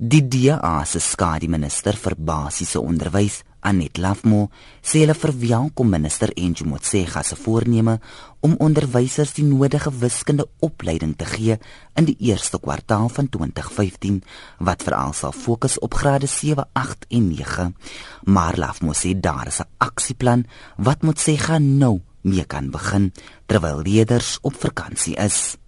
Die 0.00 0.22
DA 0.24 0.78
se 0.88 0.96
skademinister 0.96 1.92
vir 2.00 2.14
basiese 2.16 2.80
onderwys, 2.80 3.42
Anet 3.60 3.98
Lafmo, 4.00 4.46
sê 4.80 5.02
hulle 5.02 5.12
verwelkom 5.12 5.90
minister 5.92 6.32
Enju 6.40 6.64
Motsega 6.70 7.20
se 7.20 7.36
voorneme 7.36 7.98
om 8.40 8.54
onderwysers 8.64 9.34
die 9.36 9.44
nodige 9.44 9.92
wiskunde 10.00 10.46
opleiding 10.64 11.12
te 11.20 11.28
gee 11.28 11.58
in 12.00 12.08
die 12.08 12.16
eerste 12.30 12.56
kwartaal 12.64 13.12
van 13.12 13.28
2015 13.28 14.22
wat 14.64 14.88
veral 14.88 15.12
sal 15.12 15.36
fokus 15.36 15.76
op 15.84 16.00
grade 16.00 16.32
7, 16.32 16.64
8 16.72 17.04
en 17.10 17.28
9. 17.36 17.70
Maar 18.24 18.56
Lafmo 18.56 18.96
sê 18.96 19.12
daar 19.12 19.52
is 19.52 19.60
'n 19.60 19.68
aksieplan 19.84 20.46
wat 20.78 21.02
Motsega 21.02 21.58
nou 21.58 22.00
mee 22.22 22.44
kan 22.44 22.70
begin 22.70 23.12
terwyl 23.46 23.82
leerders 23.82 24.38
op 24.40 24.54
vakansie 24.54 25.16
is. 25.16 25.60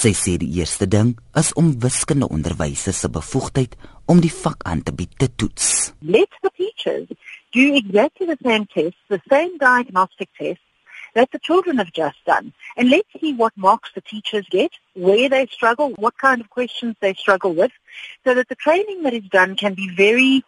Sy 0.00 0.14
sê 0.16 0.36
die 0.40 0.50
eerste 0.60 0.88
ding 0.88 1.16
is 1.36 1.52
om 1.60 1.74
wiskunde 1.82 2.28
onderwysers 2.28 3.02
se 3.04 3.10
bevoegdheid 3.12 3.76
om 4.10 4.20
die 4.20 4.32
vak 4.32 4.64
aan 4.64 4.82
te 4.82 4.94
bied 4.96 5.12
te 5.18 5.28
toets. 5.34 5.92
Let 6.00 6.30
the 6.42 6.50
teachers 6.56 7.08
do 7.52 7.74
exactly 7.74 8.26
the 8.26 8.38
same 8.42 8.66
test, 8.66 8.96
the 9.08 9.20
same 9.28 9.58
diagnostic 9.58 10.30
test 10.38 10.62
that 11.14 11.30
the 11.32 11.38
children 11.38 11.78
have 11.78 11.92
just 11.92 12.18
done. 12.24 12.52
And 12.76 12.90
let's 12.90 13.08
see 13.20 13.34
what 13.34 13.52
marks 13.56 13.90
the 13.94 14.00
teachers 14.00 14.46
get, 14.50 14.70
where 14.94 15.28
they 15.28 15.46
struggle, 15.46 15.90
what 15.96 16.16
kind 16.18 16.40
of 16.40 16.50
questions 16.50 16.96
they 17.00 17.14
struggle 17.14 17.52
with, 17.52 17.72
so 18.24 18.34
that 18.34 18.48
the 18.48 18.54
training 18.54 19.02
that 19.02 19.14
is 19.14 19.24
done 19.24 19.56
can 19.56 19.74
be 19.74 19.88
very 19.88 20.44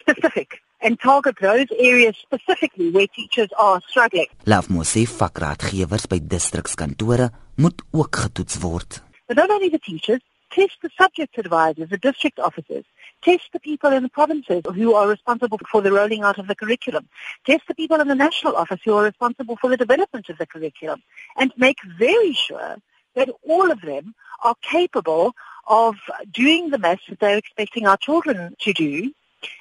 specific 0.00 0.62
and 0.80 0.98
target 1.00 1.36
those 1.40 1.66
areas 1.78 2.16
specifically 2.16 2.90
where 2.90 3.06
teachers 3.06 3.48
are 3.58 3.80
struggling. 3.88 4.26
Mosi 4.44 5.06
vakraadgewers 5.06 6.06
by 6.06 6.20
distrikskantore 6.20 7.30
moet 7.56 7.82
ook 7.90 8.16
getoets 8.16 8.58
word. 8.58 9.02
But 9.26 9.36
not 9.36 9.50
only 9.50 9.68
the 9.68 9.78
teachers, 9.78 10.20
test 10.50 10.78
the 10.80 10.90
subject 10.96 11.38
advisors, 11.38 11.88
the 11.90 11.98
district 11.98 12.38
officers, 12.38 12.84
test 13.22 13.48
the 13.52 13.60
people 13.60 13.90
in 13.92 14.02
the 14.02 14.08
provinces 14.08 14.62
who 14.74 14.94
are 14.94 15.08
responsible 15.08 15.58
for 15.70 15.82
the 15.82 15.92
rolling 15.92 16.22
out 16.22 16.38
of 16.38 16.46
the 16.46 16.54
curriculum, 16.54 17.08
test 17.44 17.62
the 17.68 17.74
people 17.74 18.00
in 18.00 18.08
the 18.08 18.14
national 18.14 18.56
office 18.56 18.80
who 18.84 18.94
are 18.94 19.04
responsible 19.04 19.56
for 19.56 19.68
the 19.68 19.76
development 19.76 20.28
of 20.28 20.38
the 20.38 20.46
curriculum, 20.46 21.02
and 21.36 21.52
make 21.56 21.78
very 21.98 22.32
sure 22.32 22.76
that 23.14 23.28
all 23.46 23.70
of 23.70 23.80
them 23.82 24.14
are 24.42 24.54
capable 24.62 25.34
of 25.66 25.96
doing 26.32 26.70
the 26.70 26.78
maths 26.78 27.02
that 27.08 27.18
they're 27.20 27.36
expecting 27.36 27.86
our 27.86 27.96
children 27.96 28.54
to 28.60 28.72
do 28.72 29.12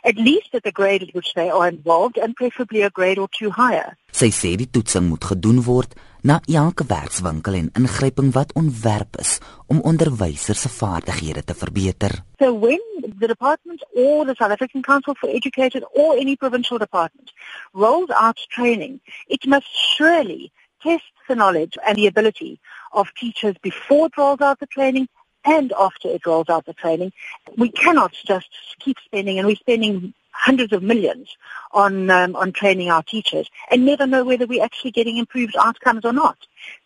at 0.03 0.17
least 0.17 0.53
at 0.53 0.63
the 0.63 0.71
grade 0.71 1.03
at 1.03 1.13
which 1.13 1.33
they 1.33 1.49
are 1.49 1.67
involved 1.67 2.17
and 2.17 2.35
preferably 2.35 2.81
a 2.81 2.89
grade 2.89 3.17
or 3.17 3.29
two 3.31 3.51
higher. 3.51 3.97
Sy 4.11 4.31
sê 4.33 4.55
die 4.57 4.69
toetsing 4.71 5.09
moet 5.09 5.25
gedoen 5.29 5.61
word 5.65 5.93
na 6.27 6.39
elke 6.49 6.83
werkswinkel 6.87 7.57
en 7.59 7.69
ingryping 7.79 8.31
wat 8.35 8.53
ontwerp 8.57 9.19
is 9.21 9.37
om 9.67 9.81
onderwysers 9.81 10.61
se 10.61 10.69
vaardighede 10.69 11.43
te 11.43 11.53
verbeter. 11.53 12.23
So 12.39 12.53
when 12.53 12.81
the 13.19 13.27
department 13.27 13.85
or 13.95 14.25
the 14.25 14.35
South 14.35 14.51
African 14.51 14.81
Council 14.81 15.15
for 15.19 15.29
Education 15.29 15.83
or 15.93 16.17
any 16.17 16.35
provincial 16.35 16.77
department 16.77 17.31
rolls 17.73 18.09
out 18.09 18.39
training, 18.49 18.99
it 19.27 19.45
must 19.45 19.69
surely 19.95 20.51
test 20.81 21.11
the 21.27 21.35
knowledge 21.35 21.77
and 21.85 21.97
the 21.97 22.07
ability 22.07 22.59
of 22.91 23.13
teachers 23.13 23.55
before 23.61 24.07
it 24.07 24.17
rolls 24.17 24.41
out 24.41 24.59
the 24.59 24.65
training 24.67 25.07
and 25.47 25.73
after 25.79 26.09
it 26.09 26.25
rolls 26.25 26.49
out 26.49 26.65
the 26.65 26.73
training. 26.73 27.11
We 27.57 27.69
cannot 27.69 28.11
just 28.11 28.49
keep 28.79 28.97
spending, 29.03 29.39
and 29.39 29.47
we're 29.47 29.55
spending 29.55 30.13
hundreds 30.31 30.73
of 30.73 30.83
millions 30.83 31.35
on 31.71 32.11
um, 32.11 32.35
on 32.35 32.51
training 32.51 32.89
our 32.91 33.01
teachers 33.01 33.49
and 33.71 33.85
never 33.85 34.05
know 34.05 34.23
whether 34.23 34.45
we're 34.45 34.63
actually 34.63 34.91
getting 34.91 35.17
improved 35.17 35.55
outcomes 35.57 36.05
or 36.05 36.13
not. 36.13 36.37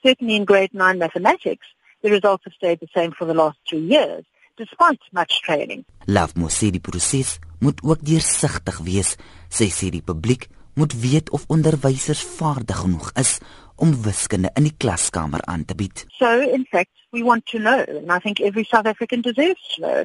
Certainly 0.04 0.36
in 0.36 0.46
grade 0.46 0.74
9 0.74 0.98
mathematics, 0.98 1.68
the 2.02 2.12
results 2.12 2.44
have 2.46 2.54
stayed 2.54 2.80
the 2.80 2.88
same 2.96 3.12
for 3.12 3.26
the 3.26 3.34
last 3.34 3.58
three 3.68 3.86
years, 3.96 4.24
despite 4.58 5.00
much 5.12 5.42
training. 5.42 5.84
Love 6.08 6.34
Mosidi 6.36 6.80
proses 6.80 7.40
moet 7.60 7.82
ook 7.84 8.00
deursigtig 8.06 8.78
wees, 8.78 9.16
sê 9.50 9.68
sê 9.70 9.90
die 9.90 10.02
publiek 10.02 10.48
moet 10.74 11.00
weet 11.00 11.30
of 11.30 11.44
onderwysers 11.48 12.24
vaardig 12.24 12.78
genoeg 12.78 13.12
is 13.14 13.38
om 13.76 14.02
wiskunde 14.02 14.50
in 14.54 14.64
die 14.64 14.76
klaskamer 14.78 15.42
aan 15.42 15.66
te 15.66 15.76
bied. 15.76 16.06
So 16.08 16.40
in 16.40 16.66
fact, 16.70 16.92
we 17.10 17.24
want 17.24 17.46
to 17.46 17.58
know 17.58 17.80
and 17.88 18.12
I 18.12 18.20
think 18.20 18.40
every 18.40 18.64
South 18.64 18.86
African 18.86 19.22
deserves 19.22 19.76
to 19.76 19.82
know 19.82 20.04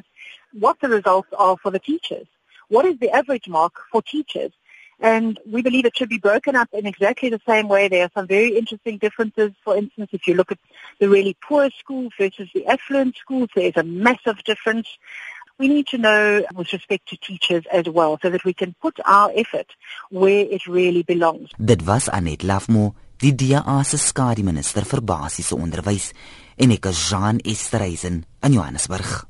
what 0.51 0.79
the 0.79 0.87
results 0.87 1.33
are 1.33 1.57
for 1.57 1.71
the 1.71 1.79
teachers. 1.79 2.27
What 2.69 2.85
is 2.85 2.97
the 2.99 3.11
average 3.11 3.47
mark 3.47 3.73
for 3.91 4.01
teachers? 4.01 4.51
And 4.99 5.39
we 5.45 5.61
believe 5.61 5.85
it 5.85 5.95
should 5.95 6.09
be 6.09 6.17
broken 6.17 6.55
up 6.55 6.69
in 6.73 6.87
exactly 6.87 7.29
the 7.29 7.41
same 7.47 7.67
way. 7.67 7.87
There 7.87 8.03
are 8.05 8.11
some 8.15 8.25
very 8.25 8.57
interesting 8.57 8.97
differences. 8.97 9.51
For 9.63 9.77
instance, 9.77 10.09
if 10.11 10.27
you 10.27 10.33
look 10.33 10.51
at 10.51 10.57
the 10.99 11.07
really 11.07 11.37
poor 11.39 11.69
schools 11.79 12.13
versus 12.17 12.49
the 12.55 12.65
affluent 12.65 13.15
schools, 13.15 13.49
there's 13.55 13.77
a 13.77 13.83
massive 13.83 14.43
difference. 14.43 14.87
We 15.59 15.67
need 15.67 15.87
to 15.87 15.97
know 15.97 16.43
with 16.53 16.71
respect 16.71 17.09
to 17.09 17.17
teachers 17.17 17.65
as 17.73 17.89
well 17.89 18.19
so 18.21 18.29
that 18.29 18.43
we 18.45 18.53
can 18.53 18.75
put 18.79 18.99
our 19.05 19.31
effort 19.33 19.73
where 20.09 20.45
it 20.45 20.67
really 20.67 21.01
belongs. 21.03 21.49
Dit 21.57 21.81
was 21.85 22.09
Anet 22.09 22.43
Lafmo, 22.43 22.93
die 23.17 23.33
DA 23.33 23.81
se 23.83 23.97
skademinister 23.97 24.85
vir 24.85 25.01
basiese 25.01 25.57
onderwys 25.57 26.11
en 26.57 26.75
ek 26.77 26.91
is 26.91 27.01
Jean 27.09 27.41
Esterhuizen 27.41 28.21
in 28.45 28.53
Johannesburg. 28.53 29.25